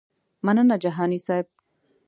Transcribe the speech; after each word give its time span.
مننه 0.45 0.75
جهاني 0.83 1.19
صیب. 1.27 1.45